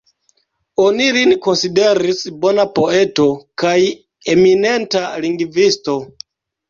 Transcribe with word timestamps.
Oni 0.83 1.09
lin 1.17 1.33
konsideris 1.47 2.23
bona 2.45 2.65
poeto 2.79 3.27
kaj 3.65 3.75
eminenta 4.35 5.05
lingvisto. 5.27 5.99